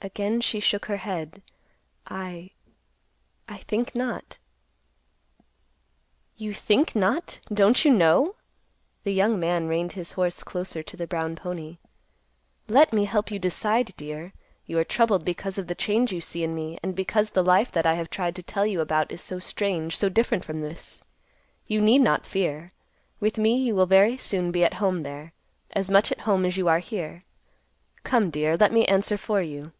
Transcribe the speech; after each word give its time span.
Again 0.00 0.40
she 0.40 0.60
shook 0.60 0.84
her 0.86 0.98
head, 0.98 1.42
"I—I 2.06 3.56
think 3.58 3.96
not." 3.96 4.38
"You 6.36 6.52
think 6.54 6.94
not! 6.94 7.40
Don't 7.52 7.84
you 7.84 7.90
know?" 7.92 8.36
The 9.02 9.12
young 9.12 9.40
man 9.40 9.66
reined 9.66 9.92
his 9.92 10.12
horse 10.12 10.44
closer 10.44 10.84
to 10.84 10.96
the 10.96 11.08
brown 11.08 11.34
pony. 11.34 11.78
"Let 12.68 12.92
me 12.92 13.06
help 13.06 13.32
you 13.32 13.40
decide, 13.40 13.90
dear. 13.96 14.32
You 14.66 14.78
are 14.78 14.84
troubled 14.84 15.24
because 15.24 15.58
of 15.58 15.66
the 15.66 15.74
change 15.74 16.12
you 16.12 16.20
see 16.20 16.44
in 16.44 16.54
me, 16.54 16.78
and 16.80 16.94
because 16.94 17.30
the 17.30 17.42
life 17.44 17.72
that 17.72 17.84
I 17.84 17.94
have 17.94 18.08
tried 18.08 18.36
to 18.36 18.42
tell 18.42 18.64
you 18.64 18.80
about 18.80 19.10
is 19.10 19.20
so 19.20 19.40
strange, 19.40 19.96
so 19.96 20.08
different 20.08 20.44
from 20.44 20.60
this. 20.60 21.02
You 21.66 21.80
need 21.80 22.02
not 22.02 22.24
fear. 22.24 22.70
With 23.18 23.36
me, 23.36 23.56
you 23.56 23.74
will 23.74 23.86
very 23.86 24.16
soon 24.16 24.52
be 24.52 24.62
at 24.64 24.74
home 24.74 25.02
there; 25.02 25.32
as 25.72 25.90
much 25.90 26.12
at 26.12 26.20
home 26.20 26.44
as 26.44 26.56
you 26.56 26.68
are 26.68 26.78
here. 26.78 27.24
Come, 28.04 28.30
dear, 28.30 28.56
let 28.56 28.72
me 28.72 28.86
answer 28.86 29.18
for 29.18 29.42
you." 29.42 29.72